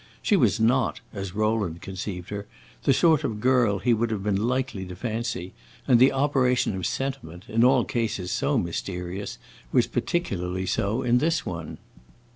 [0.23, 2.47] She was not, as Rowland conceived her,
[2.85, 5.53] the sort of girl he would have been likely to fancy,
[5.87, 9.37] and the operation of sentiment, in all cases so mysterious,
[9.71, 11.77] was particularly so in this one.